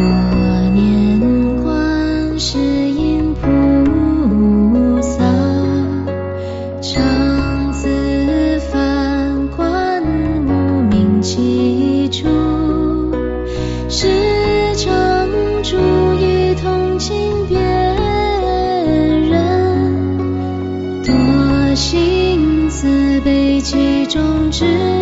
[0.00, 1.20] 我念
[1.62, 5.24] 观世音菩萨，
[6.80, 10.02] 常自梵观
[10.46, 12.28] 无名起初，
[13.88, 14.06] 时
[14.76, 15.28] 常
[15.62, 15.76] 注
[16.14, 17.58] 意同情别
[19.28, 19.42] 人，
[21.02, 24.97] 多行慈悲其中之。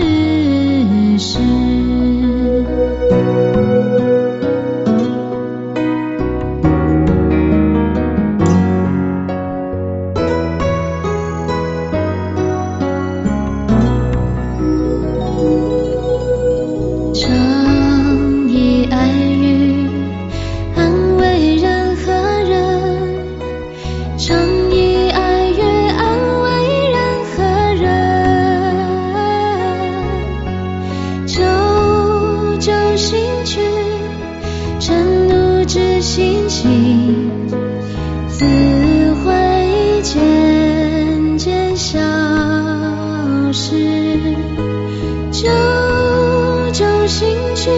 [47.07, 47.71] 心去，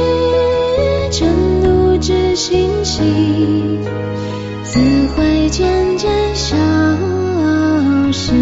[1.11, 1.27] 嗔
[1.63, 3.03] 怒知心起，
[4.65, 4.79] 自
[5.15, 6.57] 会渐渐消
[8.11, 8.33] 失。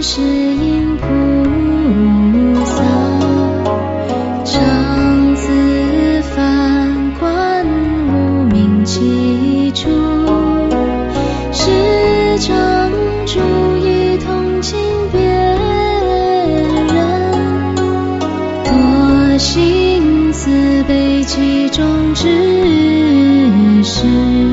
[0.00, 1.04] 观世音菩
[2.64, 2.82] 萨，
[4.46, 7.66] 常自反观
[8.08, 9.90] 无明起处，
[11.52, 12.90] 时常
[13.26, 13.40] 注
[13.76, 14.78] 意同情
[15.12, 15.20] 别
[16.96, 17.74] 人，
[18.64, 22.24] 多心慈悲其中之
[23.84, 24.49] 事。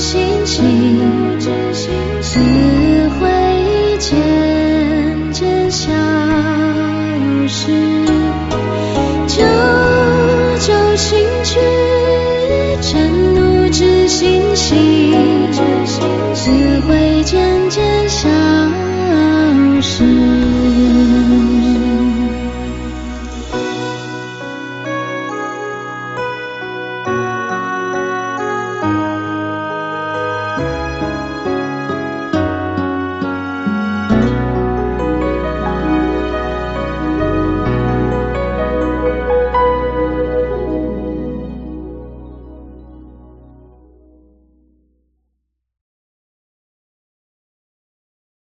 [0.00, 0.62] 心起，
[2.22, 2.40] 自
[3.20, 3.28] 会
[3.98, 4.16] 渐
[5.30, 5.92] 渐消
[7.46, 7.70] 失。
[9.26, 9.44] 久
[10.58, 11.60] 久心曲，
[12.80, 14.74] 沉怒之心起，
[16.32, 16.69] 自会